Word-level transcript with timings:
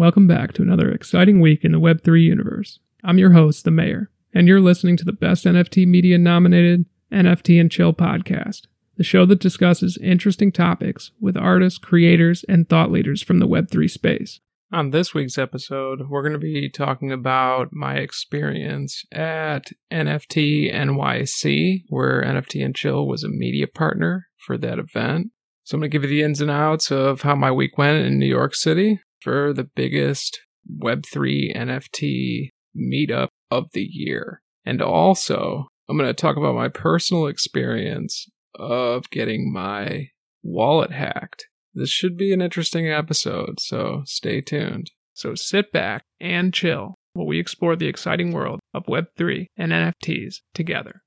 Welcome 0.00 0.26
back 0.26 0.54
to 0.54 0.62
another 0.62 0.90
exciting 0.90 1.42
week 1.42 1.62
in 1.62 1.72
the 1.72 1.78
Web3 1.78 2.22
universe. 2.22 2.78
I'm 3.04 3.18
your 3.18 3.32
host, 3.32 3.66
The 3.66 3.70
Mayor, 3.70 4.10
and 4.32 4.48
you're 4.48 4.58
listening 4.58 4.96
to 4.96 5.04
the 5.04 5.12
Best 5.12 5.44
NFT 5.44 5.86
Media 5.86 6.16
nominated 6.16 6.86
NFT 7.12 7.60
and 7.60 7.70
Chill 7.70 7.92
podcast, 7.92 8.62
the 8.96 9.04
show 9.04 9.26
that 9.26 9.40
discusses 9.40 9.98
interesting 9.98 10.52
topics 10.52 11.10
with 11.20 11.36
artists, 11.36 11.78
creators, 11.78 12.46
and 12.48 12.66
thought 12.66 12.90
leaders 12.90 13.22
from 13.22 13.40
the 13.40 13.46
Web3 13.46 13.90
space. 13.90 14.40
On 14.72 14.88
this 14.88 15.12
week's 15.12 15.36
episode, 15.36 16.08
we're 16.08 16.22
going 16.22 16.32
to 16.32 16.38
be 16.38 16.70
talking 16.70 17.12
about 17.12 17.68
my 17.70 17.96
experience 17.96 19.04
at 19.12 19.66
NFT 19.92 20.74
NYC, 20.74 21.82
where 21.90 22.22
NFT 22.22 22.64
and 22.64 22.74
Chill 22.74 23.06
was 23.06 23.22
a 23.22 23.28
media 23.28 23.66
partner 23.66 24.28
for 24.38 24.56
that 24.56 24.78
event. 24.78 25.26
So 25.62 25.74
I'm 25.74 25.80
going 25.82 25.90
to 25.90 25.94
give 25.94 26.04
you 26.04 26.08
the 26.08 26.22
ins 26.22 26.40
and 26.40 26.50
outs 26.50 26.90
of 26.90 27.20
how 27.20 27.34
my 27.34 27.52
week 27.52 27.76
went 27.76 28.06
in 28.06 28.18
New 28.18 28.24
York 28.24 28.54
City 28.54 29.00
for 29.22 29.52
the 29.52 29.64
biggest 29.64 30.40
Web3 30.82 31.56
NFT 31.56 32.50
meetup 32.76 33.28
of 33.50 33.66
the 33.72 33.86
year. 33.90 34.40
And 34.64 34.82
also, 34.82 35.66
I'm 35.88 35.96
going 35.96 36.08
to 36.08 36.14
talk 36.14 36.36
about 36.36 36.54
my 36.54 36.68
personal 36.68 37.26
experience 37.26 38.28
of 38.54 39.10
getting 39.10 39.52
my 39.52 40.08
wallet 40.42 40.92
hacked 40.92 41.46
this 41.74 41.90
should 41.90 42.16
be 42.16 42.32
an 42.32 42.40
interesting 42.40 42.88
episode, 42.88 43.60
so 43.60 44.02
stay 44.04 44.40
tuned. 44.40 44.90
So 45.14 45.34
sit 45.34 45.72
back 45.72 46.02
and 46.20 46.52
chill 46.52 46.96
while 47.12 47.26
we 47.26 47.38
explore 47.38 47.76
the 47.76 47.86
exciting 47.86 48.32
world 48.32 48.60
of 48.74 48.86
Web3 48.86 49.46
and 49.56 49.72
NFTs 49.72 50.36
together. 50.54 51.02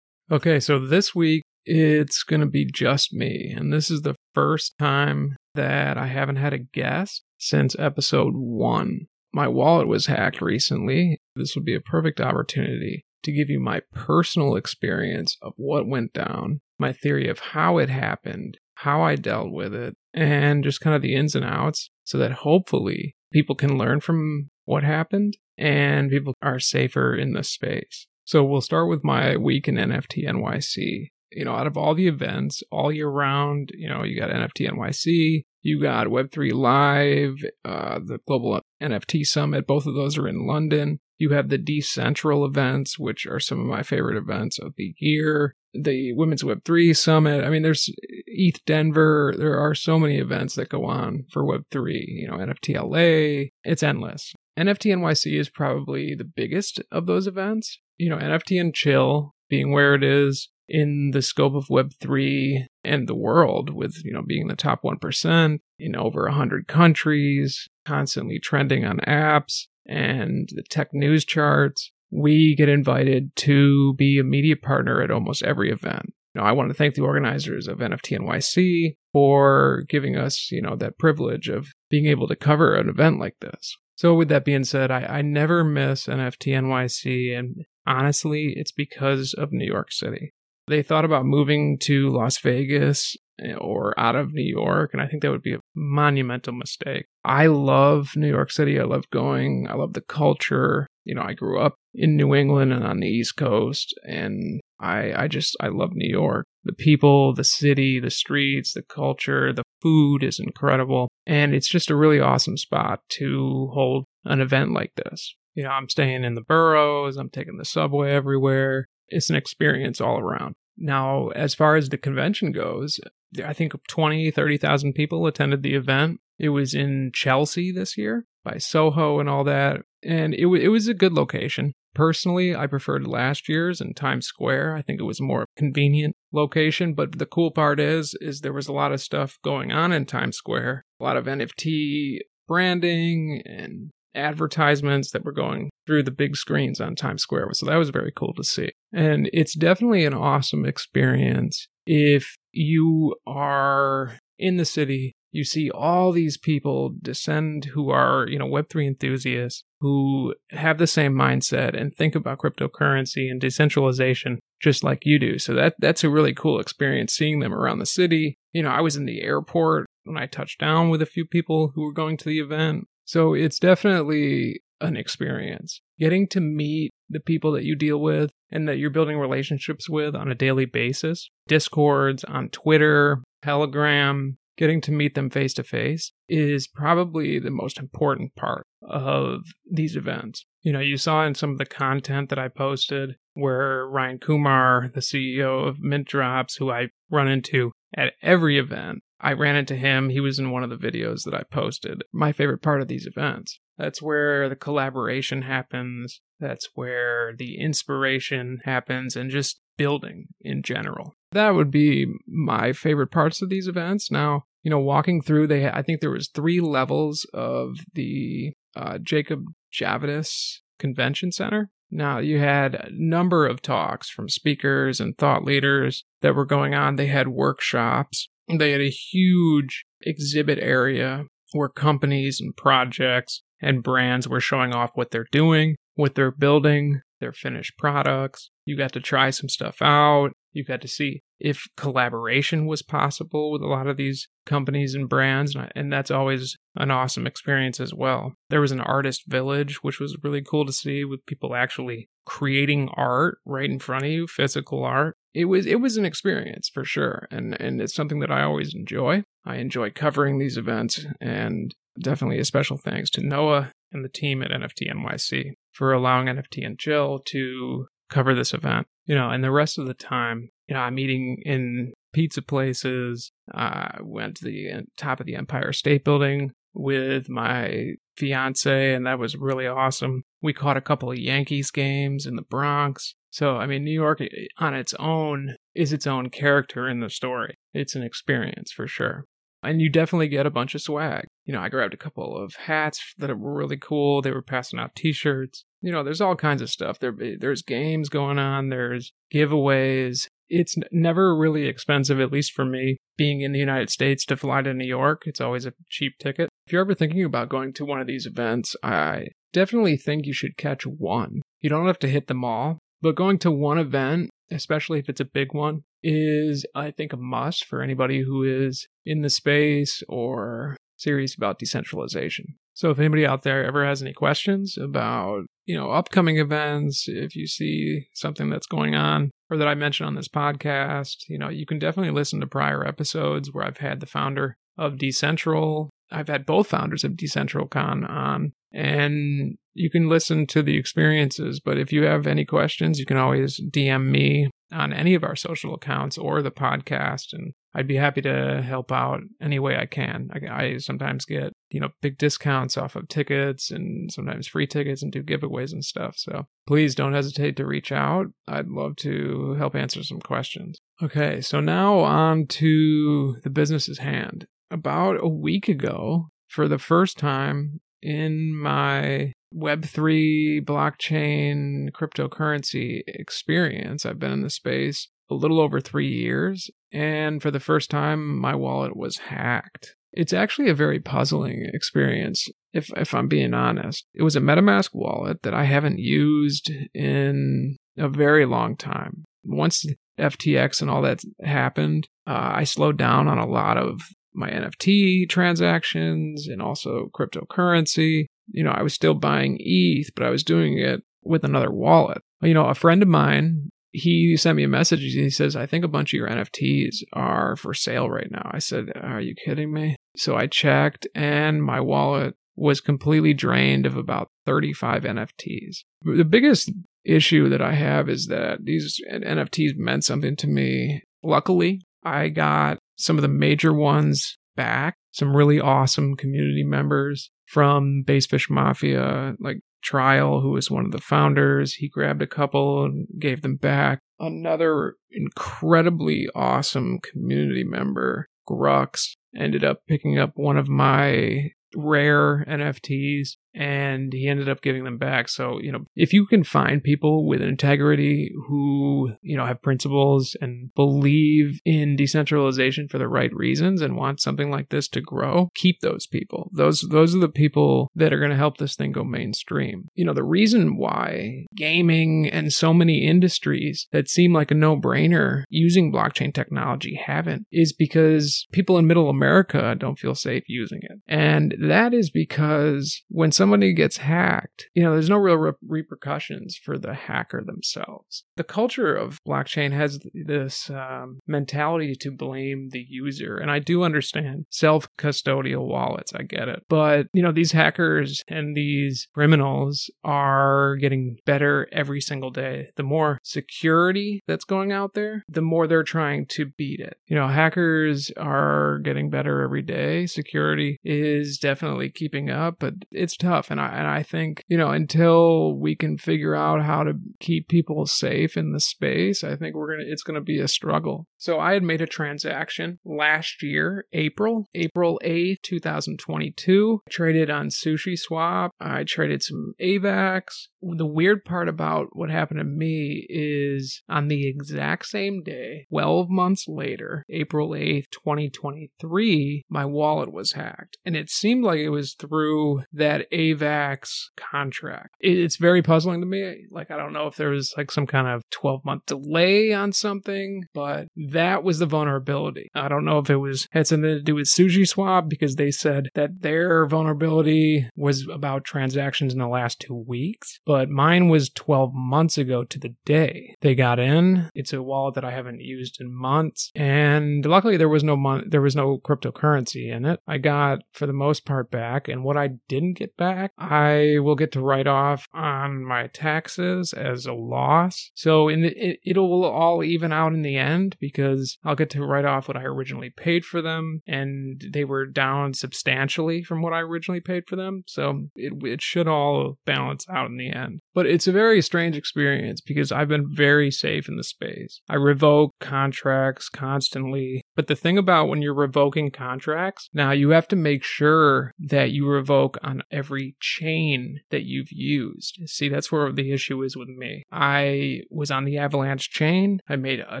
Okay, 0.34 0.58
so 0.58 0.80
this 0.80 1.14
week 1.14 1.44
it's 1.64 2.24
going 2.24 2.40
to 2.40 2.46
be 2.46 2.64
just 2.66 3.12
me, 3.12 3.54
and 3.56 3.72
this 3.72 3.88
is 3.88 4.02
the 4.02 4.16
first 4.34 4.74
time 4.80 5.36
that 5.54 5.96
I 5.96 6.08
haven't 6.08 6.36
had 6.36 6.52
a 6.52 6.58
guest 6.58 7.22
since 7.38 7.76
episode 7.78 8.32
one 8.34 9.06
my 9.32 9.46
wallet 9.46 9.86
was 9.86 10.06
hacked 10.06 10.40
recently. 10.40 11.18
This 11.36 11.54
would 11.54 11.64
be 11.64 11.76
a 11.76 11.80
perfect 11.80 12.20
opportunity 12.20 13.04
to 13.22 13.32
give 13.32 13.48
you 13.48 13.60
my 13.60 13.82
personal 13.92 14.56
experience 14.56 15.36
of 15.40 15.52
what 15.56 15.86
went 15.86 16.12
down, 16.12 16.60
my 16.80 16.92
theory 16.92 17.28
of 17.28 17.38
how 17.38 17.78
it 17.78 17.88
happened, 17.88 18.58
how 18.74 19.02
I 19.02 19.14
dealt 19.14 19.52
with 19.52 19.72
it, 19.72 19.94
and 20.12 20.64
just 20.64 20.80
kind 20.80 20.96
of 20.96 21.02
the 21.02 21.14
ins 21.14 21.36
and 21.36 21.44
outs 21.44 21.90
so 22.02 22.18
that 22.18 22.32
hopefully 22.32 23.14
people 23.32 23.54
can 23.54 23.78
learn 23.78 24.00
from 24.00 24.50
what 24.64 24.82
happened 24.82 25.36
and 25.56 26.10
people 26.10 26.34
are 26.42 26.58
safer 26.58 27.14
in 27.14 27.34
the 27.34 27.44
space. 27.44 28.08
So 28.24 28.42
we'll 28.42 28.60
start 28.60 28.88
with 28.88 29.04
my 29.04 29.36
week 29.36 29.68
in 29.68 29.74
NFT 29.76 30.26
NYC. 30.26 31.10
You 31.32 31.44
know, 31.44 31.54
out 31.54 31.66
of 31.66 31.76
all 31.76 31.94
the 31.94 32.06
events 32.06 32.62
all 32.70 32.92
year 32.92 33.08
round, 33.08 33.72
you 33.74 33.88
know, 33.88 34.04
you 34.04 34.18
got 34.18 34.30
NFT 34.30 34.70
NYC, 34.70 35.44
you 35.62 35.80
got 35.80 36.06
Web3 36.06 36.52
Live, 36.52 37.44
uh, 37.64 37.98
the 37.98 38.18
Global 38.26 38.60
NFT 38.82 39.26
Summit. 39.26 39.66
Both 39.66 39.86
of 39.86 39.94
those 39.94 40.16
are 40.16 40.28
in 40.28 40.46
London. 40.46 41.00
You 41.18 41.30
have 41.30 41.48
the 41.48 41.58
Decentral 41.58 42.46
events, 42.46 42.98
which 42.98 43.26
are 43.26 43.40
some 43.40 43.60
of 43.60 43.66
my 43.66 43.82
favorite 43.82 44.16
events 44.16 44.58
of 44.58 44.74
the 44.76 44.94
year. 44.98 45.56
The 45.80 46.12
Women's 46.14 46.42
Web3 46.42 46.96
Summit. 46.96 47.44
I 47.44 47.50
mean, 47.50 47.62
there's 47.62 47.88
ETH 48.26 48.64
Denver. 48.64 49.34
There 49.36 49.58
are 49.58 49.74
so 49.74 49.98
many 49.98 50.18
events 50.18 50.54
that 50.54 50.68
go 50.68 50.84
on 50.84 51.24
for 51.32 51.44
Web3. 51.44 52.04
You 52.06 52.28
know, 52.28 52.36
NFT 52.36 52.74
LA. 52.74 53.50
It's 53.64 53.82
endless. 53.82 54.32
NFT 54.58 54.94
NYC 54.96 55.38
is 55.38 55.48
probably 55.48 56.14
the 56.14 56.24
biggest 56.24 56.80
of 56.92 57.06
those 57.06 57.26
events. 57.26 57.80
You 57.98 58.10
know, 58.10 58.18
NFT 58.18 58.60
and 58.60 58.74
Chill 58.74 59.34
being 59.48 59.72
where 59.72 59.94
it 59.94 60.02
is 60.02 60.48
in 60.68 61.10
the 61.12 61.22
scope 61.22 61.54
of 61.54 61.66
Web3 61.66 62.66
and 62.82 63.06
the 63.06 63.14
world, 63.14 63.70
with, 63.70 64.00
you 64.04 64.12
know, 64.12 64.22
being 64.22 64.48
the 64.48 64.56
top 64.56 64.82
1% 64.82 65.58
in 65.78 65.96
over 65.96 66.22
100 66.22 66.66
countries, 66.66 67.68
constantly 67.84 68.38
trending 68.38 68.84
on 68.84 68.98
apps 69.00 69.66
and 69.86 70.48
the 70.54 70.62
tech 70.62 70.88
news 70.92 71.24
charts. 71.24 71.92
We 72.14 72.54
get 72.54 72.68
invited 72.68 73.34
to 73.36 73.94
be 73.94 74.18
a 74.18 74.24
media 74.24 74.56
partner 74.56 75.02
at 75.02 75.10
almost 75.10 75.42
every 75.42 75.70
event. 75.70 76.12
I 76.38 76.52
want 76.52 76.70
to 76.70 76.74
thank 76.74 76.94
the 76.94 77.02
organizers 77.02 77.68
of 77.68 77.78
NFT 77.78 78.18
NYC 78.18 78.96
for 79.12 79.84
giving 79.88 80.16
us, 80.16 80.50
you 80.50 80.60
know, 80.62 80.74
that 80.76 80.98
privilege 80.98 81.48
of 81.48 81.68
being 81.90 82.06
able 82.06 82.26
to 82.28 82.36
cover 82.36 82.74
an 82.74 82.88
event 82.88 83.20
like 83.20 83.36
this. 83.40 83.76
So 83.96 84.14
with 84.14 84.28
that 84.28 84.44
being 84.44 84.64
said, 84.64 84.90
I, 84.90 85.04
I 85.04 85.22
never 85.22 85.62
miss 85.62 86.06
NFT 86.06 86.52
NYC 86.54 87.38
and 87.38 87.64
honestly, 87.86 88.54
it's 88.56 88.72
because 88.72 89.34
of 89.34 89.52
New 89.52 89.66
York 89.66 89.92
City. 89.92 90.32
They 90.66 90.82
thought 90.82 91.04
about 91.04 91.26
moving 91.26 91.78
to 91.80 92.08
Las 92.08 92.38
Vegas 92.38 93.16
or 93.58 93.98
out 93.98 94.16
of 94.16 94.32
New 94.32 94.44
York, 94.44 94.90
and 94.92 95.02
I 95.02 95.06
think 95.06 95.22
that 95.22 95.30
would 95.30 95.42
be 95.42 95.54
a 95.54 95.60
monumental 95.74 96.52
mistake. 96.52 97.06
I 97.24 97.46
love 97.46 98.16
New 98.16 98.28
York 98.28 98.50
City. 98.50 98.78
I 98.78 98.84
love 98.84 99.08
going. 99.10 99.66
I 99.68 99.74
love 99.74 99.94
the 99.94 100.02
culture. 100.02 100.86
You 101.04 101.14
know, 101.14 101.22
I 101.22 101.34
grew 101.34 101.60
up 101.60 101.74
in 101.94 102.16
New 102.16 102.34
England 102.34 102.72
and 102.72 102.84
on 102.84 103.00
the 103.00 103.08
East 103.08 103.36
Coast, 103.36 103.94
and 104.04 104.60
I, 104.80 105.24
I 105.24 105.28
just, 105.28 105.56
I 105.60 105.68
love 105.68 105.90
New 105.92 106.10
York. 106.10 106.46
The 106.64 106.72
people, 106.72 107.34
the 107.34 107.44
city, 107.44 108.00
the 108.00 108.10
streets, 108.10 108.72
the 108.72 108.82
culture, 108.82 109.52
the 109.52 109.64
food 109.82 110.22
is 110.22 110.38
incredible. 110.38 111.08
And 111.26 111.54
it's 111.54 111.68
just 111.68 111.90
a 111.90 111.96
really 111.96 112.20
awesome 112.20 112.56
spot 112.56 113.00
to 113.10 113.70
hold 113.74 114.04
an 114.24 114.40
event 114.40 114.72
like 114.72 114.92
this. 114.96 115.34
You 115.54 115.62
know, 115.64 115.70
I'm 115.70 115.88
staying 115.88 116.24
in 116.24 116.34
the 116.34 116.42
boroughs, 116.42 117.16
I'm 117.16 117.30
taking 117.30 117.58
the 117.58 117.64
subway 117.64 118.12
everywhere 118.12 118.86
it's 119.08 119.30
an 119.30 119.36
experience 119.36 120.00
all 120.00 120.18
around. 120.18 120.54
Now, 120.76 121.28
as 121.28 121.54
far 121.54 121.76
as 121.76 121.88
the 121.88 121.98
convention 121.98 122.52
goes, 122.52 122.98
I 123.42 123.52
think 123.52 123.72
20, 123.88 124.30
30,000 124.30 124.92
people 124.92 125.26
attended 125.26 125.62
the 125.62 125.74
event. 125.74 126.20
It 126.38 126.50
was 126.50 126.74
in 126.74 127.10
Chelsea 127.14 127.72
this 127.72 127.96
year 127.96 128.26
by 128.44 128.58
Soho 128.58 129.20
and 129.20 129.28
all 129.28 129.44
that. 129.44 129.82
And 130.02 130.34
it, 130.34 130.42
w- 130.42 130.62
it 130.62 130.68
was 130.68 130.88
a 130.88 130.94
good 130.94 131.12
location. 131.12 131.72
Personally, 131.94 132.54
I 132.56 132.66
preferred 132.66 133.06
last 133.06 133.48
year's 133.48 133.80
in 133.80 133.94
Times 133.94 134.26
Square. 134.26 134.76
I 134.76 134.82
think 134.82 135.00
it 135.00 135.04
was 135.04 135.20
a 135.20 135.24
more 135.24 135.46
convenient 135.56 136.14
location. 136.32 136.94
But 136.94 137.18
the 137.18 137.26
cool 137.26 137.52
part 137.52 137.78
is, 137.78 138.16
is 138.20 138.40
there 138.40 138.52
was 138.52 138.66
a 138.66 138.72
lot 138.72 138.92
of 138.92 139.00
stuff 139.00 139.38
going 139.44 139.70
on 139.70 139.92
in 139.92 140.04
Times 140.04 140.36
Square. 140.36 140.84
A 141.00 141.04
lot 141.04 141.16
of 141.16 141.26
NFT 141.26 142.18
branding 142.48 143.42
and 143.46 143.90
advertisements 144.14 145.10
that 145.12 145.24
were 145.24 145.32
going 145.32 145.70
through 145.86 146.02
the 146.02 146.10
big 146.10 146.36
screens 146.36 146.80
on 146.80 146.94
Times 146.94 147.22
Square. 147.22 147.50
So 147.52 147.66
that 147.66 147.76
was 147.76 147.90
very 147.90 148.12
cool 148.14 148.32
to 148.34 148.44
see. 148.44 148.70
And 148.92 149.28
it's 149.32 149.56
definitely 149.56 150.04
an 150.04 150.14
awesome 150.14 150.64
experience 150.64 151.68
if 151.86 152.36
you 152.52 153.14
are 153.26 154.18
in 154.38 154.56
the 154.56 154.64
city 154.64 155.12
you 155.34 155.42
see 155.42 155.68
all 155.68 156.12
these 156.12 156.36
people 156.36 156.94
descend 157.02 157.64
who 157.64 157.90
are, 157.90 158.24
you 158.28 158.38
know, 158.38 158.46
Web3 158.46 158.86
enthusiasts 158.86 159.64
who 159.80 160.32
have 160.50 160.78
the 160.78 160.86
same 160.86 161.12
mindset 161.12 161.78
and 161.78 161.92
think 161.92 162.14
about 162.14 162.38
cryptocurrency 162.38 163.28
and 163.28 163.40
decentralization 163.40 164.38
just 164.62 164.84
like 164.84 165.04
you 165.04 165.18
do. 165.18 165.40
So 165.40 165.52
that 165.54 165.74
that's 165.80 166.04
a 166.04 166.08
really 166.08 166.32
cool 166.32 166.60
experience 166.60 167.14
seeing 167.14 167.40
them 167.40 167.52
around 167.52 167.80
the 167.80 167.86
city. 167.86 168.36
You 168.52 168.62
know, 168.62 168.70
I 168.70 168.80
was 168.80 168.94
in 168.94 169.06
the 169.06 169.22
airport 169.22 169.86
when 170.04 170.16
I 170.16 170.26
touched 170.26 170.60
down 170.60 170.88
with 170.88 171.02
a 171.02 171.06
few 171.06 171.26
people 171.26 171.72
who 171.74 171.82
were 171.82 171.92
going 171.92 172.16
to 172.18 172.24
the 172.24 172.38
event. 172.38 172.86
So 173.04 173.34
it's 173.34 173.58
definitely 173.58 174.62
an 174.80 174.96
experience. 174.96 175.80
Getting 175.98 176.28
to 176.28 176.40
meet 176.40 176.92
the 177.14 177.20
people 177.20 177.52
that 177.52 177.64
you 177.64 177.74
deal 177.74 177.98
with 177.98 178.32
and 178.50 178.68
that 178.68 178.76
you're 178.76 178.90
building 178.90 179.18
relationships 179.18 179.88
with 179.88 180.14
on 180.14 180.30
a 180.30 180.34
daily 180.34 180.66
basis, 180.66 181.30
Discords, 181.48 182.24
on 182.24 182.50
Twitter, 182.50 183.22
Telegram, 183.42 184.36
getting 184.56 184.80
to 184.82 184.92
meet 184.92 185.14
them 185.14 185.30
face 185.30 185.54
to 185.54 185.62
face 185.62 186.12
is 186.28 186.68
probably 186.68 187.38
the 187.38 187.50
most 187.50 187.78
important 187.78 188.34
part 188.34 188.66
of 188.82 189.40
these 189.70 189.96
events. 189.96 190.44
You 190.62 190.72
know, 190.72 190.80
you 190.80 190.96
saw 190.96 191.24
in 191.24 191.34
some 191.34 191.50
of 191.50 191.58
the 191.58 191.66
content 191.66 192.30
that 192.30 192.38
I 192.38 192.48
posted 192.48 193.16
where 193.34 193.86
Ryan 193.86 194.18
Kumar, 194.18 194.90
the 194.94 195.00
CEO 195.00 195.66
of 195.66 195.80
Mint 195.80 196.06
Drops, 196.06 196.56
who 196.56 196.70
I 196.70 196.88
run 197.10 197.28
into 197.28 197.72
at 197.96 198.12
every 198.22 198.58
event, 198.58 199.02
I 199.24 199.32
ran 199.32 199.56
into 199.56 199.74
him. 199.74 200.10
He 200.10 200.20
was 200.20 200.38
in 200.38 200.50
one 200.50 200.62
of 200.62 200.68
the 200.68 200.76
videos 200.76 201.24
that 201.24 201.32
I 201.32 201.44
posted. 201.44 202.02
My 202.12 202.30
favorite 202.30 202.60
part 202.60 202.82
of 202.82 202.88
these 202.88 203.06
events. 203.06 203.58
That's 203.78 204.02
where 204.02 204.50
the 204.50 204.54
collaboration 204.54 205.42
happens. 205.42 206.20
That's 206.38 206.68
where 206.74 207.34
the 207.34 207.58
inspiration 207.58 208.60
happens 208.64 209.16
and 209.16 209.30
just 209.30 209.60
building 209.78 210.26
in 210.42 210.62
general. 210.62 211.14
That 211.32 211.54
would 211.54 211.70
be 211.70 212.06
my 212.28 212.74
favorite 212.74 213.10
parts 213.10 213.40
of 213.40 213.48
these 213.48 213.66
events. 213.66 214.10
Now, 214.10 214.44
you 214.62 214.70
know, 214.70 214.78
walking 214.78 215.22
through, 215.22 215.46
they 215.46 215.68
I 215.68 215.80
think 215.80 216.02
there 216.02 216.10
was 216.10 216.28
three 216.28 216.60
levels 216.60 217.26
of 217.32 217.78
the 217.94 218.52
uh, 218.76 218.98
Jacob 218.98 219.46
Javits 219.72 220.58
Convention 220.78 221.32
Center. 221.32 221.70
Now, 221.90 222.18
you 222.18 222.40
had 222.40 222.74
a 222.74 222.88
number 222.90 223.46
of 223.46 223.62
talks 223.62 224.10
from 224.10 224.28
speakers 224.28 225.00
and 225.00 225.16
thought 225.16 225.44
leaders 225.44 226.04
that 226.20 226.34
were 226.34 226.44
going 226.44 226.74
on. 226.74 226.96
They 226.96 227.06
had 227.06 227.28
workshops 227.28 228.28
they 228.48 228.72
had 228.72 228.80
a 228.80 228.90
huge 228.90 229.84
exhibit 230.02 230.58
area 230.60 231.24
where 231.52 231.68
companies 231.68 232.40
and 232.40 232.56
projects 232.56 233.42
and 233.60 233.82
brands 233.82 234.28
were 234.28 234.40
showing 234.40 234.74
off 234.74 234.90
what 234.94 235.10
they're 235.10 235.26
doing, 235.30 235.76
what 235.94 236.14
they're 236.14 236.30
building, 236.30 237.00
their 237.20 237.32
finished 237.32 237.78
products. 237.78 238.50
You 238.66 238.76
got 238.76 238.92
to 238.92 239.00
try 239.00 239.30
some 239.30 239.48
stuff 239.48 239.80
out. 239.80 240.32
You 240.52 240.64
got 240.64 240.82
to 240.82 240.88
see 240.88 241.22
if 241.40 241.66
collaboration 241.76 242.66
was 242.66 242.82
possible 242.82 243.50
with 243.50 243.62
a 243.62 243.66
lot 243.66 243.86
of 243.86 243.96
these 243.96 244.28
companies 244.46 244.94
and 244.94 245.08
brands. 245.08 245.56
And 245.74 245.92
that's 245.92 246.10
always 246.10 246.56
an 246.76 246.90
awesome 246.90 247.26
experience 247.26 247.80
as 247.80 247.94
well. 247.94 248.34
There 248.50 248.60
was 248.60 248.72
an 248.72 248.80
artist 248.80 249.22
village, 249.26 249.82
which 249.82 249.98
was 249.98 250.16
really 250.22 250.42
cool 250.42 250.66
to 250.66 250.72
see 250.72 251.04
with 251.04 251.26
people 251.26 251.54
actually 251.54 252.08
creating 252.26 252.90
art 252.94 253.38
right 253.44 253.70
in 253.70 253.78
front 253.78 254.04
of 254.04 254.10
you, 254.10 254.26
physical 254.26 254.84
art. 254.84 255.16
It 255.34 255.46
was 255.46 255.66
it 255.66 255.80
was 255.80 255.96
an 255.96 256.04
experience 256.04 256.68
for 256.72 256.84
sure. 256.84 257.26
And 257.30 257.60
and 257.60 257.80
it's 257.80 257.94
something 257.94 258.20
that 258.20 258.30
I 258.30 258.42
always 258.42 258.74
enjoy. 258.74 259.24
I 259.44 259.56
enjoy 259.56 259.90
covering 259.90 260.38
these 260.38 260.56
events 260.56 261.04
and 261.20 261.74
definitely 262.00 262.38
a 262.38 262.44
special 262.44 262.76
thanks 262.76 263.10
to 263.10 263.26
Noah 263.26 263.72
and 263.92 264.04
the 264.04 264.08
team 264.08 264.42
at 264.42 264.50
NFT 264.50 264.90
NYC 264.92 265.52
for 265.72 265.92
allowing 265.92 266.26
NFT 266.26 266.64
and 266.64 266.78
Chill 266.78 267.18
to 267.26 267.86
cover 268.10 268.34
this 268.34 268.54
event. 268.54 268.86
You 269.06 269.14
know, 269.14 269.30
and 269.30 269.44
the 269.44 269.50
rest 269.50 269.78
of 269.78 269.86
the 269.86 269.94
time, 269.94 270.50
you 270.68 270.74
know, 270.74 270.80
I'm 270.80 270.98
eating 270.98 271.42
in 271.44 271.92
pizza 272.12 272.40
places. 272.40 273.32
I 273.52 273.98
went 274.00 274.36
to 274.36 274.44
the 274.44 274.84
top 274.96 275.20
of 275.20 275.26
the 275.26 275.36
Empire 275.36 275.72
State 275.72 276.04
Building 276.04 276.52
with 276.72 277.28
my 277.28 277.94
fiance, 278.16 278.94
and 278.94 279.06
that 279.06 279.18
was 279.18 279.36
really 279.36 279.66
awesome. 279.66 280.24
We 280.40 280.52
caught 280.52 280.76
a 280.76 280.82
couple 280.82 281.10
of 281.10 281.18
Yankees 281.18 281.70
games 281.70 282.24
in 282.24 282.36
the 282.36 282.42
Bronx. 282.42 283.14
So, 283.34 283.56
I 283.56 283.66
mean, 283.66 283.82
New 283.82 283.90
York 283.90 284.20
eh, 284.20 284.28
on 284.58 284.74
its 284.74 284.94
own 284.94 285.56
is 285.74 285.92
its 285.92 286.06
own 286.06 286.30
character 286.30 286.88
in 286.88 287.00
the 287.00 287.10
story. 287.10 287.56
It's 287.72 287.96
an 287.96 288.04
experience 288.04 288.70
for 288.70 288.86
sure 288.86 289.24
and 289.64 289.80
you 289.80 289.88
definitely 289.90 290.28
get 290.28 290.46
a 290.46 290.50
bunch 290.50 290.74
of 290.74 290.82
swag. 290.82 291.26
You 291.44 291.54
know, 291.54 291.60
I 291.60 291.68
grabbed 291.68 291.94
a 291.94 291.98
couple 291.98 292.36
of 292.36 292.54
hats 292.54 293.00
that 293.18 293.36
were 293.36 293.54
really 293.54 293.76
cool. 293.76 294.20
They 294.20 294.30
were 294.30 294.42
passing 294.42 294.78
out 294.78 294.94
T-shirts. 294.94 295.64
You 295.80 295.90
know, 295.90 296.04
there's 296.04 296.20
all 296.20 296.36
kinds 296.36 296.62
of 296.62 296.70
stuff. 296.70 296.98
There, 296.98 297.14
eh, 297.20 297.36
there's 297.40 297.62
games 297.62 298.08
going 298.08 298.38
on. 298.38 298.68
There's 298.68 299.12
giveaways. 299.32 300.28
It's 300.48 300.76
never 300.92 301.36
really 301.36 301.66
expensive, 301.66 302.20
at 302.20 302.30
least 302.30 302.52
for 302.52 302.64
me. 302.64 302.98
Being 303.16 303.40
in 303.40 303.52
the 303.52 303.58
United 303.58 303.90
States 303.90 304.24
to 304.26 304.36
fly 304.36 304.62
to 304.62 304.74
New 304.74 304.86
York, 304.86 305.22
it's 305.24 305.40
always 305.40 305.64
a 305.66 305.72
cheap 305.88 306.18
ticket. 306.18 306.50
If 306.66 306.72
you're 306.72 306.82
ever 306.82 306.94
thinking 306.94 307.24
about 307.24 307.48
going 307.48 307.72
to 307.74 307.84
one 307.84 308.00
of 308.00 308.06
these 308.06 308.26
events, 308.26 308.76
I 308.82 309.28
definitely 309.52 309.96
think 309.96 310.26
you 310.26 310.32
should 310.34 310.56
catch 310.56 310.84
one. 310.86 311.40
You 311.60 311.70
don't 311.70 311.86
have 311.86 311.98
to 312.00 312.08
hit 312.08 312.26
them 312.26 312.44
all, 312.44 312.78
but 313.04 313.16
going 313.16 313.38
to 313.40 313.50
one 313.50 313.76
event, 313.76 314.30
especially 314.50 314.98
if 314.98 315.10
it's 315.10 315.20
a 315.20 315.26
big 315.26 315.52
one, 315.52 315.82
is, 316.02 316.64
I 316.74 316.90
think, 316.90 317.12
a 317.12 317.18
must 317.18 317.66
for 317.66 317.82
anybody 317.82 318.22
who 318.22 318.44
is 318.44 318.88
in 319.04 319.20
the 319.20 319.28
space 319.28 320.02
or 320.08 320.78
serious 320.96 321.34
about 321.34 321.58
decentralization. 321.58 322.56
So 322.72 322.88
if 322.88 322.98
anybody 322.98 323.26
out 323.26 323.42
there 323.42 323.62
ever 323.62 323.84
has 323.84 324.00
any 324.00 324.14
questions 324.14 324.78
about, 324.78 325.42
you 325.66 325.76
know, 325.76 325.90
upcoming 325.90 326.38
events, 326.38 327.04
if 327.06 327.36
you 327.36 327.46
see 327.46 328.06
something 328.14 328.48
that's 328.48 328.66
going 328.66 328.94
on 328.94 329.30
or 329.50 329.58
that 329.58 329.68
I 329.68 329.74
mentioned 329.74 330.06
on 330.06 330.14
this 330.14 330.28
podcast, 330.28 331.28
you 331.28 331.38
know, 331.38 331.50
you 331.50 331.66
can 331.66 331.78
definitely 331.78 332.10
listen 332.10 332.40
to 332.40 332.46
prior 332.46 332.86
episodes 332.86 333.52
where 333.52 333.66
I've 333.66 333.76
had 333.76 334.00
the 334.00 334.06
founder 334.06 334.56
of 334.78 334.94
Decentral. 334.94 335.90
I've 336.10 336.28
had 336.28 336.46
both 336.46 336.68
founders 336.68 337.04
of 337.04 337.12
DecentralCon 337.12 338.08
on 338.08 338.52
and 338.72 339.58
you 339.74 339.90
can 339.90 340.08
listen 340.08 340.46
to 340.48 340.62
the 340.62 340.76
experiences. 340.76 341.60
But 341.60 341.78
if 341.78 341.92
you 341.92 342.04
have 342.04 342.26
any 342.26 342.44
questions, 342.44 342.98
you 342.98 343.06
can 343.06 343.16
always 343.16 343.60
DM 343.60 344.10
me 344.10 344.50
on 344.72 344.92
any 344.92 345.14
of 345.14 345.24
our 345.24 345.36
social 345.36 345.74
accounts 345.74 346.18
or 346.18 346.42
the 346.42 346.50
podcast 346.50 347.32
and 347.32 347.52
I'd 347.76 347.88
be 347.88 347.96
happy 347.96 348.22
to 348.22 348.62
help 348.62 348.92
out 348.92 349.20
any 349.42 349.58
way 349.58 349.76
I 349.76 349.86
can. 349.86 350.30
I, 350.32 350.64
I, 350.64 350.76
sometimes 350.78 351.24
get, 351.24 351.52
you 351.70 351.80
know, 351.80 351.88
big 352.00 352.18
discounts 352.18 352.76
off 352.76 352.94
of 352.94 353.08
tickets 353.08 353.70
and 353.70 354.12
sometimes 354.12 354.46
free 354.46 354.66
tickets 354.66 355.02
and 355.02 355.10
do 355.10 355.24
giveaways 355.24 355.72
and 355.72 355.84
stuff. 355.84 356.14
So 356.16 356.46
please 356.68 356.94
don't 356.94 357.14
hesitate 357.14 357.56
to 357.56 357.66
reach 357.66 357.90
out. 357.90 358.26
I'd 358.46 358.68
love 358.68 358.94
to 358.96 359.54
help 359.58 359.74
answer 359.74 360.04
some 360.04 360.20
questions. 360.20 360.78
Okay, 361.02 361.40
so 361.40 361.58
now 361.58 361.98
on 361.98 362.46
to 362.46 363.36
the 363.42 363.50
business's 363.50 363.98
hand. 363.98 364.46
About 364.70 365.16
a 365.20 365.28
week 365.28 365.68
ago, 365.68 366.28
for 366.48 366.68
the 366.68 366.78
first 366.78 367.18
time 367.18 367.80
in 368.00 368.54
my 368.54 369.32
Web3 369.56 370.64
blockchain 370.64 371.90
cryptocurrency 371.90 373.02
experience. 373.06 374.04
I've 374.04 374.18
been 374.18 374.32
in 374.32 374.42
the 374.42 374.50
space 374.50 375.08
a 375.30 375.34
little 375.34 375.60
over 375.60 375.80
three 375.80 376.08
years, 376.08 376.70
and 376.92 377.40
for 377.40 377.50
the 377.50 377.60
first 377.60 377.90
time, 377.90 378.38
my 378.38 378.54
wallet 378.54 378.96
was 378.96 379.18
hacked. 379.18 379.94
It's 380.12 380.32
actually 380.32 380.70
a 380.70 380.74
very 380.74 381.00
puzzling 381.00 381.68
experience, 381.72 382.48
if, 382.72 382.90
if 382.96 383.14
I'm 383.14 383.26
being 383.26 383.54
honest. 383.54 384.04
It 384.14 384.22
was 384.22 384.36
a 384.36 384.40
MetaMask 384.40 384.90
wallet 384.92 385.42
that 385.42 385.54
I 385.54 385.64
haven't 385.64 385.98
used 385.98 386.70
in 386.92 387.76
a 387.98 388.08
very 388.08 388.46
long 388.46 388.76
time. 388.76 389.24
Once 389.44 389.84
FTX 390.18 390.80
and 390.80 390.90
all 390.90 391.02
that 391.02 391.20
happened, 391.42 392.08
uh, 392.26 392.52
I 392.54 392.64
slowed 392.64 392.96
down 392.96 393.28
on 393.28 393.38
a 393.38 393.46
lot 393.46 393.76
of 393.76 394.00
my 394.34 394.50
NFT 394.50 395.28
transactions 395.28 396.48
and 396.48 396.60
also 396.60 397.10
cryptocurrency 397.14 398.26
you 398.48 398.64
know, 398.64 398.70
I 398.70 398.82
was 398.82 398.94
still 398.94 399.14
buying 399.14 399.56
ETH, 399.60 400.10
but 400.14 400.24
I 400.24 400.30
was 400.30 400.44
doing 400.44 400.78
it 400.78 401.02
with 401.22 401.44
another 401.44 401.70
wallet. 401.70 402.18
You 402.42 402.54
know, 402.54 402.66
a 402.66 402.74
friend 402.74 403.02
of 403.02 403.08
mine, 403.08 403.70
he 403.92 404.36
sent 404.36 404.56
me 404.56 404.64
a 404.64 404.68
message. 404.68 405.14
And 405.14 405.24
he 405.24 405.30
says, 405.30 405.56
I 405.56 405.66
think 405.66 405.84
a 405.84 405.88
bunch 405.88 406.12
of 406.12 406.18
your 406.18 406.28
NFTs 406.28 406.96
are 407.12 407.56
for 407.56 407.74
sale 407.74 408.10
right 408.10 408.30
now. 408.30 408.50
I 408.52 408.58
said, 408.58 408.92
Are 409.00 409.20
you 409.20 409.34
kidding 409.34 409.72
me? 409.72 409.96
So 410.16 410.36
I 410.36 410.46
checked, 410.46 411.06
and 411.14 411.62
my 411.62 411.80
wallet 411.80 412.34
was 412.56 412.80
completely 412.80 413.34
drained 413.34 413.86
of 413.86 413.96
about 413.96 414.28
35 414.46 415.02
NFTs. 415.02 415.78
The 416.02 416.24
biggest 416.24 416.70
issue 417.04 417.48
that 417.48 417.60
I 417.60 417.74
have 417.74 418.08
is 418.08 418.26
that 418.26 418.64
these 418.64 419.00
NFTs 419.12 419.76
meant 419.76 420.04
something 420.04 420.36
to 420.36 420.46
me. 420.46 421.02
Luckily, 421.22 421.80
I 422.04 422.28
got 422.28 422.78
some 422.96 423.16
of 423.16 423.22
the 423.22 423.28
major 423.28 423.72
ones 423.72 424.36
back, 424.56 424.96
some 425.10 425.36
really 425.36 425.60
awesome 425.60 426.16
community 426.16 426.64
members 426.64 427.30
from 427.46 428.04
Basefish 428.06 428.50
Mafia, 428.50 429.34
like 429.38 429.58
Trial, 429.82 430.40
who 430.40 430.50
was 430.50 430.70
one 430.70 430.86
of 430.86 430.92
the 430.92 431.00
founders. 431.00 431.74
He 431.74 431.88
grabbed 431.88 432.22
a 432.22 432.26
couple 432.26 432.84
and 432.84 433.06
gave 433.18 433.42
them 433.42 433.56
back. 433.56 434.00
Another 434.18 434.94
incredibly 435.10 436.28
awesome 436.34 436.98
community 437.00 437.64
member, 437.64 438.28
Grux, 438.48 439.10
ended 439.36 439.64
up 439.64 439.80
picking 439.88 440.18
up 440.18 440.32
one 440.34 440.56
of 440.56 440.68
my 440.68 441.50
rare 441.76 442.44
NFTs 442.48 443.36
and 443.54 444.12
he 444.12 444.28
ended 444.28 444.48
up 444.48 444.62
giving 444.62 444.84
them 444.84 444.98
back. 444.98 445.28
So, 445.28 445.60
you 445.60 445.70
know, 445.70 445.84
if 445.94 446.12
you 446.12 446.26
can 446.26 446.44
find 446.44 446.82
people 446.82 447.26
with 447.26 447.40
integrity 447.40 448.30
who, 448.48 449.12
you 449.22 449.36
know, 449.36 449.46
have 449.46 449.62
principles 449.62 450.36
and 450.40 450.74
believe 450.74 451.60
in 451.64 451.96
decentralization 451.96 452.88
for 452.88 452.98
the 452.98 453.08
right 453.08 453.32
reasons 453.32 453.80
and 453.80 453.96
want 453.96 454.20
something 454.20 454.50
like 454.50 454.70
this 454.70 454.88
to 454.88 455.00
grow, 455.00 455.50
keep 455.54 455.80
those 455.80 456.06
people. 456.06 456.50
Those 456.52 456.86
those 456.90 457.14
are 457.14 457.20
the 457.20 457.28
people 457.28 457.90
that 457.94 458.12
are 458.12 458.18
going 458.18 458.30
to 458.30 458.36
help 458.36 458.56
this 458.56 458.76
thing 458.76 458.92
go 458.92 459.04
mainstream. 459.04 459.88
You 459.94 460.04
know, 460.04 460.14
the 460.14 460.24
reason 460.24 460.76
why 460.76 461.46
gaming 461.56 462.28
and 462.28 462.52
so 462.52 462.72
many 462.74 463.06
industries 463.06 463.86
that 463.92 464.08
seem 464.08 464.32
like 464.32 464.50
a 464.50 464.54
no-brainer 464.54 465.44
using 465.48 465.92
blockchain 465.92 466.34
technology 466.34 467.00
haven't 467.04 467.46
is 467.52 467.72
because 467.72 468.46
people 468.52 468.78
in 468.78 468.86
middle 468.86 469.08
America 469.08 469.74
don't 469.78 469.98
feel 469.98 470.14
safe 470.14 470.44
using 470.48 470.80
it. 470.82 470.98
And 471.06 471.54
that 471.60 471.94
is 471.94 472.10
because 472.10 473.02
when 473.08 473.32
some 473.32 473.43
somebody 473.44 473.74
gets 473.74 473.98
hacked, 473.98 474.70
you 474.72 474.82
know, 474.82 474.92
there's 474.92 475.10
no 475.10 475.18
real 475.18 475.36
re- 475.36 475.52
repercussions 475.68 476.56
for 476.56 476.78
the 476.78 476.94
hacker 476.94 477.44
themselves. 477.44 478.24
The 478.36 478.42
culture 478.44 478.96
of 478.96 479.20
blockchain 479.28 479.72
has 479.72 480.00
this 480.14 480.70
um, 480.70 481.20
mentality 481.26 481.94
to 481.96 482.10
blame 482.10 482.70
the 482.70 482.82
user. 482.88 483.36
And 483.36 483.50
I 483.50 483.58
do 483.58 483.82
understand 483.82 484.46
self 484.48 484.88
custodial 484.96 485.66
wallets. 485.66 486.14
I 486.14 486.22
get 486.22 486.48
it. 486.48 486.62
But, 486.70 487.08
you 487.12 487.22
know, 487.22 487.32
these 487.32 487.52
hackers 487.52 488.24
and 488.28 488.56
these 488.56 489.08
criminals 489.12 489.90
are 490.04 490.76
getting 490.76 491.18
better 491.26 491.68
every 491.70 492.00
single 492.00 492.30
day. 492.30 492.70
The 492.76 492.82
more 492.82 493.18
security 493.22 494.22
that's 494.26 494.44
going 494.46 494.72
out 494.72 494.94
there, 494.94 495.22
the 495.28 495.42
more 495.42 495.66
they're 495.66 495.82
trying 495.82 496.24
to 496.30 496.46
beat 496.46 496.80
it. 496.80 496.96
You 497.04 497.16
know, 497.16 497.28
hackers 497.28 498.10
are 498.16 498.78
getting 498.78 499.10
better 499.10 499.42
every 499.42 499.62
day. 499.62 500.06
Security 500.06 500.78
is 500.82 501.36
definitely 501.36 501.90
keeping 501.90 502.30
up, 502.30 502.56
but 502.58 502.72
it's 502.90 503.18
tough 503.18 503.33
tough. 503.34 503.50
And 503.50 503.60
I, 503.60 503.68
and 503.68 503.86
I 503.86 504.02
think, 504.02 504.44
you 504.48 504.56
know, 504.56 504.70
until 504.70 505.56
we 505.56 505.74
can 505.74 505.98
figure 505.98 506.34
out 506.34 506.62
how 506.62 506.84
to 506.84 506.94
keep 507.20 507.48
people 507.48 507.86
safe 507.86 508.36
in 508.36 508.52
the 508.52 508.60
space, 508.60 509.24
I 509.24 509.36
think 509.36 509.54
we're 509.54 509.74
going 509.74 509.86
to, 509.86 509.92
it's 509.92 510.02
going 510.02 510.14
to 510.14 510.20
be 510.20 510.40
a 510.40 510.48
struggle. 510.48 511.06
So 511.16 511.40
I 511.40 511.54
had 511.54 511.62
made 511.62 511.80
a 511.80 511.86
transaction 511.86 512.78
last 512.84 513.42
year, 513.42 513.86
April, 513.92 514.46
April 514.54 515.00
8th, 515.04 515.42
2022. 515.42 516.82
I 516.86 516.90
traded 516.90 517.30
on 517.30 517.48
Sushi 517.48 517.98
Swap. 517.98 518.52
I 518.60 518.84
traded 518.84 519.22
some 519.22 519.54
AVAX. 519.60 520.48
The 520.62 520.86
weird 520.86 521.24
part 521.24 521.48
about 521.48 521.88
what 521.92 522.10
happened 522.10 522.38
to 522.38 522.44
me 522.44 523.06
is 523.08 523.82
on 523.88 524.08
the 524.08 524.28
exact 524.28 524.86
same 524.86 525.22
day, 525.22 525.66
12 525.70 526.08
months 526.08 526.46
later, 526.48 527.04
April 527.10 527.50
8th, 527.50 527.90
2023, 527.90 529.44
my 529.48 529.64
wallet 529.64 530.12
was 530.12 530.32
hacked. 530.32 530.78
And 530.84 530.96
it 530.96 531.10
seemed 531.10 531.44
like 531.44 531.58
it 531.58 531.70
was 531.70 531.94
through 531.94 532.62
that 532.72 533.06
AVAX 533.32 534.08
contract. 534.16 534.96
It's 535.00 535.36
very 535.36 535.62
puzzling 535.62 536.00
to 536.00 536.06
me. 536.06 536.46
Like, 536.50 536.70
I 536.70 536.76
don't 536.76 536.92
know 536.92 537.06
if 537.06 537.16
there 537.16 537.30
was 537.30 537.52
like 537.56 537.70
some 537.70 537.86
kind 537.86 538.08
of 538.08 538.28
12 538.30 538.64
month 538.64 538.86
delay 538.86 539.52
on 539.52 539.72
something, 539.72 540.44
but 540.54 540.88
that 540.96 541.44
was 541.44 541.58
the 541.58 541.66
vulnerability. 541.66 542.50
I 542.54 542.68
don't 542.68 542.84
know 542.84 542.98
if 542.98 543.10
it 543.10 543.16
was 543.16 543.46
had 543.52 543.66
something 543.66 543.88
to 543.88 544.02
do 544.02 544.14
with 544.14 544.26
Suji 544.26 544.54
SushiSwap 544.54 545.08
because 545.08 545.36
they 545.36 545.50
said 545.50 545.88
that 545.94 546.22
their 546.22 546.66
vulnerability 546.66 547.68
was 547.76 548.06
about 548.08 548.44
transactions 548.44 549.12
in 549.12 549.18
the 549.18 549.28
last 549.28 549.60
two 549.60 549.74
weeks, 549.74 550.38
but 550.46 550.68
mine 550.68 551.08
was 551.08 551.30
12 551.30 551.72
months 551.74 552.18
ago 552.18 552.44
to 552.44 552.58
the 552.58 552.74
day 552.84 553.36
they 553.40 553.54
got 553.54 553.78
in. 553.78 554.30
It's 554.34 554.52
a 554.52 554.62
wallet 554.62 554.94
that 554.94 555.04
I 555.04 555.10
haven't 555.10 555.40
used 555.40 555.80
in 555.80 555.94
months, 555.94 556.50
and 556.54 557.24
luckily 557.24 557.56
there 557.56 557.68
was 557.68 557.84
no 557.84 557.96
mon- 557.96 558.28
there 558.28 558.42
was 558.42 558.56
no 558.56 558.78
cryptocurrency 558.78 559.70
in 559.70 559.84
it. 559.84 560.00
I 560.06 560.18
got 560.18 560.60
for 560.72 560.86
the 560.86 560.92
most 560.92 561.24
part 561.24 561.50
back, 561.50 561.88
and 561.88 562.04
what 562.04 562.16
I 562.16 562.30
didn't 562.48 562.78
get 562.78 562.96
back, 562.96 563.03
I 563.38 563.98
will 564.00 564.14
get 564.14 564.32
to 564.32 564.40
write 564.40 564.66
off 564.66 565.06
on 565.12 565.64
my 565.64 565.88
taxes 565.88 566.72
as 566.72 567.06
a 567.06 567.12
loss. 567.12 567.90
So 567.94 568.28
in 568.28 568.42
the, 568.42 568.48
it, 568.48 568.80
it'll 568.84 569.24
all 569.24 569.62
even 569.62 569.92
out 569.92 570.12
in 570.12 570.22
the 570.22 570.36
end 570.36 570.76
because 570.80 571.38
I'll 571.44 571.56
get 571.56 571.70
to 571.70 571.84
write 571.84 572.04
off 572.04 572.28
what 572.28 572.36
I 572.36 572.42
originally 572.42 572.90
paid 572.90 573.24
for 573.24 573.42
them, 573.42 573.82
and 573.86 574.42
they 574.52 574.64
were 574.64 574.86
down 574.86 575.34
substantially 575.34 576.22
from 576.22 576.42
what 576.42 576.52
I 576.52 576.60
originally 576.60 577.00
paid 577.00 577.24
for 577.26 577.36
them. 577.36 577.64
So 577.66 578.08
it 578.14 578.32
it 578.44 578.62
should 578.62 578.88
all 578.88 579.38
balance 579.44 579.86
out 579.88 580.06
in 580.06 580.16
the 580.16 580.30
end. 580.30 580.60
But 580.74 580.86
it's 580.86 581.06
a 581.06 581.12
very 581.12 581.40
strange 581.40 581.76
experience 581.76 582.40
because 582.40 582.72
I've 582.72 582.88
been 582.88 583.06
very 583.08 583.50
safe 583.50 583.88
in 583.88 583.96
the 583.96 584.04
space. 584.04 584.60
I 584.68 584.74
revoke 584.74 585.34
contracts 585.40 586.28
constantly. 586.28 587.22
But 587.36 587.46
the 587.46 587.56
thing 587.56 587.78
about 587.78 588.08
when 588.08 588.22
you're 588.22 588.34
revoking 588.34 588.90
contracts, 588.90 589.70
now 589.72 589.92
you 589.92 590.10
have 590.10 590.28
to 590.28 590.36
make 590.36 590.64
sure 590.64 591.32
that 591.38 591.70
you 591.70 591.86
revoke 591.86 592.38
on 592.42 592.62
every 592.70 593.16
chain 593.20 594.00
that 594.10 594.24
you've 594.24 594.50
used. 594.50 595.20
See, 595.26 595.48
that's 595.48 595.70
where 595.70 595.92
the 595.92 596.12
issue 596.12 596.42
is 596.42 596.56
with 596.56 596.68
me. 596.68 597.04
I 597.12 597.82
was 597.90 598.10
on 598.10 598.24
the 598.24 598.38
Avalanche 598.38 598.90
chain. 598.90 599.40
I 599.48 599.56
made 599.56 599.84
a 599.88 600.00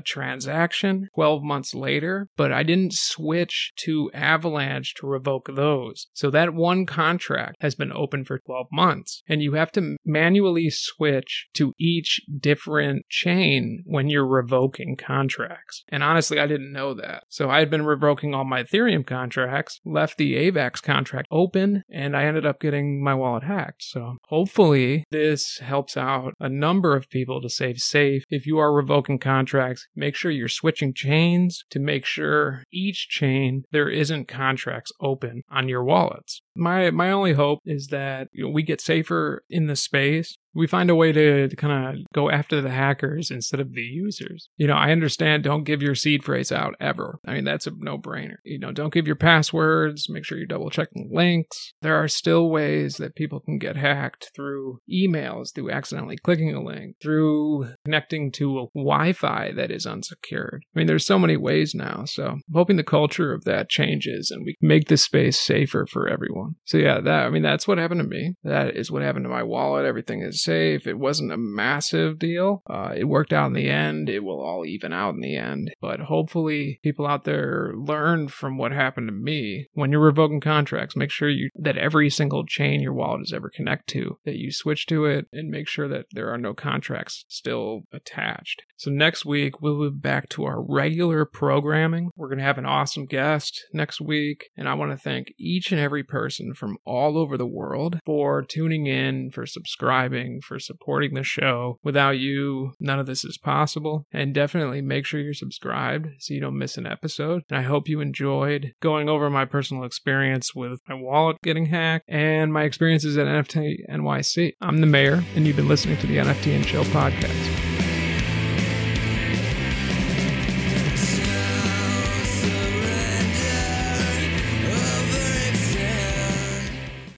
transaction 0.00 1.08
12 1.14 1.42
months 1.42 1.74
later, 1.74 2.28
but 2.36 2.52
I 2.52 2.62
didn't 2.64 2.94
switch 2.94 3.72
to 3.78 4.10
Avalanche 4.12 4.94
to 4.96 5.06
revoke 5.06 5.48
those. 5.54 6.08
So 6.14 6.30
that 6.30 6.54
one 6.54 6.86
contract 6.86 7.56
has 7.60 7.74
been 7.74 7.92
open 7.92 8.24
for 8.24 8.38
12 8.40 8.66
months 8.72 9.22
and 9.28 9.42
you 9.42 9.52
have 9.54 9.70
to 9.72 9.96
manually 10.04 10.63
switch 10.70 11.48
to 11.54 11.74
each 11.78 12.20
different 12.40 13.08
chain 13.08 13.82
when 13.86 14.08
you're 14.08 14.26
revoking 14.26 14.96
contracts. 14.96 15.84
And 15.88 16.02
honestly, 16.02 16.38
I 16.38 16.46
didn't 16.46 16.72
know 16.72 16.94
that. 16.94 17.24
So 17.28 17.50
I 17.50 17.58
had 17.58 17.70
been 17.70 17.84
revoking 17.84 18.34
all 18.34 18.44
my 18.44 18.62
Ethereum 18.62 19.06
contracts, 19.06 19.80
left 19.84 20.18
the 20.18 20.34
AVAX 20.34 20.82
contract 20.82 21.28
open, 21.30 21.82
and 21.90 22.16
I 22.16 22.24
ended 22.24 22.46
up 22.46 22.60
getting 22.60 23.02
my 23.02 23.14
wallet 23.14 23.44
hacked. 23.44 23.82
So 23.82 24.16
hopefully 24.28 25.04
this 25.10 25.58
helps 25.58 25.96
out 25.96 26.34
a 26.40 26.48
number 26.48 26.96
of 26.96 27.10
people 27.10 27.40
to 27.40 27.48
save 27.48 27.78
safe. 27.78 28.24
If 28.30 28.46
you 28.46 28.58
are 28.58 28.74
revoking 28.74 29.18
contracts, 29.18 29.86
make 29.94 30.14
sure 30.14 30.30
you're 30.30 30.48
switching 30.48 30.94
chains 30.94 31.64
to 31.70 31.80
make 31.80 32.04
sure 32.04 32.64
each 32.72 33.08
chain 33.08 33.64
there 33.72 33.88
isn't 33.88 34.28
contracts 34.28 34.92
open 35.00 35.42
on 35.50 35.68
your 35.68 35.84
wallets. 35.84 36.42
My 36.56 36.90
my 36.90 37.10
only 37.10 37.32
hope 37.32 37.60
is 37.64 37.88
that 37.88 38.28
you 38.32 38.44
know, 38.44 38.50
we 38.50 38.62
get 38.62 38.80
safer 38.80 39.44
in 39.48 39.66
the 39.66 39.76
space 39.76 40.36
we 40.54 40.66
find 40.66 40.88
a 40.88 40.94
way 40.94 41.12
to, 41.12 41.48
to 41.48 41.56
kind 41.56 41.98
of 41.98 42.04
go 42.14 42.30
after 42.30 42.60
the 42.60 42.70
hackers 42.70 43.30
instead 43.30 43.60
of 43.60 43.72
the 43.72 43.82
users. 43.82 44.48
You 44.56 44.66
know, 44.66 44.74
I 44.74 44.92
understand 44.92 45.42
don't 45.42 45.64
give 45.64 45.82
your 45.82 45.94
seed 45.94 46.24
phrase 46.24 46.52
out 46.52 46.74
ever. 46.80 47.18
I 47.26 47.34
mean, 47.34 47.44
that's 47.44 47.66
a 47.66 47.72
no 47.76 47.98
brainer. 47.98 48.36
You 48.44 48.58
know, 48.58 48.72
don't 48.72 48.92
give 48.92 49.06
your 49.06 49.16
passwords, 49.16 50.08
make 50.08 50.24
sure 50.24 50.38
you're 50.38 50.46
double 50.46 50.70
checking 50.70 51.10
links. 51.12 51.72
There 51.82 51.96
are 51.96 52.08
still 52.08 52.48
ways 52.48 52.96
that 52.96 53.16
people 53.16 53.40
can 53.40 53.58
get 53.58 53.76
hacked 53.76 54.30
through 54.34 54.78
emails, 54.90 55.54
through 55.54 55.70
accidentally 55.70 56.16
clicking 56.16 56.54
a 56.54 56.62
link, 56.62 56.96
through 57.02 57.68
connecting 57.84 58.30
to 58.32 58.60
a 58.60 58.66
Wi 58.74 59.12
Fi 59.12 59.52
that 59.52 59.70
is 59.70 59.86
unsecured. 59.86 60.64
I 60.74 60.78
mean, 60.78 60.86
there's 60.86 61.06
so 61.06 61.18
many 61.18 61.36
ways 61.36 61.74
now. 61.74 62.04
So 62.04 62.26
I'm 62.26 62.42
hoping 62.52 62.76
the 62.76 62.84
culture 62.84 63.32
of 63.32 63.44
that 63.44 63.68
changes 63.68 64.30
and 64.30 64.44
we 64.44 64.56
make 64.60 64.88
this 64.88 65.02
space 65.02 65.40
safer 65.40 65.86
for 65.86 66.08
everyone. 66.08 66.43
So 66.64 66.78
yeah, 66.78 67.00
that, 67.00 67.26
I 67.26 67.30
mean, 67.30 67.42
that's 67.42 67.66
what 67.66 67.78
happened 67.78 68.00
to 68.00 68.06
me. 68.06 68.36
That 68.44 68.76
is 68.76 68.90
what 68.90 69.02
happened 69.02 69.24
to 69.24 69.30
my 69.30 69.42
wallet. 69.42 69.86
Everything 69.86 70.22
is 70.22 70.42
safe. 70.42 70.86
It 70.86 70.98
wasn't 70.98 71.32
a 71.32 71.36
massive 71.36 72.18
deal. 72.18 72.62
Uh, 72.68 72.92
it 72.96 73.04
worked 73.04 73.32
out 73.32 73.46
in 73.46 73.52
the 73.52 73.68
end. 73.68 74.08
It 74.08 74.24
will 74.24 74.40
all 74.40 74.64
even 74.64 74.92
out 74.92 75.14
in 75.14 75.20
the 75.20 75.36
end. 75.36 75.72
But 75.80 76.00
hopefully, 76.00 76.80
people 76.82 77.06
out 77.06 77.24
there 77.24 77.72
learn 77.74 78.28
from 78.28 78.58
what 78.58 78.72
happened 78.72 79.08
to 79.08 79.12
me. 79.12 79.68
When 79.72 79.90
you're 79.90 80.00
revoking 80.00 80.40
contracts, 80.40 80.96
make 80.96 81.10
sure 81.10 81.28
you 81.28 81.50
that 81.56 81.78
every 81.78 82.10
single 82.10 82.44
chain 82.46 82.80
your 82.80 82.92
wallet 82.92 83.22
is 83.22 83.32
ever 83.32 83.50
connect 83.50 83.88
to, 83.90 84.18
that 84.24 84.36
you 84.36 84.52
switch 84.52 84.86
to 84.86 85.04
it, 85.04 85.26
and 85.32 85.50
make 85.50 85.68
sure 85.68 85.88
that 85.88 86.06
there 86.12 86.30
are 86.30 86.38
no 86.38 86.54
contracts 86.54 87.24
still 87.28 87.82
attached. 87.92 88.62
So 88.76 88.90
next 88.90 89.24
week 89.24 89.60
we'll 89.60 89.90
be 89.90 89.96
back 89.96 90.28
to 90.30 90.44
our 90.44 90.62
regular 90.62 91.24
programming. 91.24 92.10
We're 92.16 92.28
gonna 92.28 92.42
have 92.42 92.58
an 92.58 92.66
awesome 92.66 93.06
guest 93.06 93.64
next 93.72 94.00
week, 94.00 94.50
and 94.56 94.68
I 94.68 94.74
want 94.74 94.92
to 94.92 94.96
thank 94.96 95.32
each 95.38 95.72
and 95.72 95.80
every 95.80 96.02
person 96.34 96.54
from 96.54 96.76
all 96.84 97.16
over 97.16 97.36
the 97.36 97.46
world 97.46 97.98
for 98.04 98.42
tuning 98.42 98.86
in, 98.86 99.30
for 99.30 99.46
subscribing 99.46 100.40
for 100.40 100.58
supporting 100.58 101.14
the 101.14 101.22
show. 101.22 101.78
Without 101.82 102.18
you, 102.18 102.72
none 102.80 102.98
of 102.98 103.06
this 103.06 103.24
is 103.24 103.38
possible. 103.38 104.06
And 104.12 104.34
definitely 104.34 104.82
make 104.82 105.06
sure 105.06 105.20
you're 105.20 105.34
subscribed 105.34 106.08
so 106.18 106.34
you 106.34 106.40
don't 106.40 106.58
miss 106.58 106.76
an 106.76 106.86
episode. 106.86 107.42
And 107.50 107.58
I 107.58 107.62
hope 107.62 107.88
you 107.88 108.00
enjoyed 108.00 108.72
going 108.80 109.08
over 109.08 109.30
my 109.30 109.44
personal 109.44 109.84
experience 109.84 110.54
with 110.54 110.80
my 110.88 110.94
wallet 110.94 111.36
getting 111.42 111.66
hacked 111.66 112.04
and 112.08 112.52
my 112.52 112.64
experiences 112.64 113.16
at 113.16 113.26
NFT 113.26 113.88
NYC. 113.88 114.52
I'm 114.60 114.80
the 114.80 114.86
mayor, 114.86 115.22
and 115.36 115.46
you've 115.46 115.56
been 115.56 115.68
listening 115.68 115.98
to 115.98 116.06
the 116.06 116.16
NFT 116.16 116.54
and 116.54 116.66
Chill 116.66 116.84
podcast. 116.84 117.73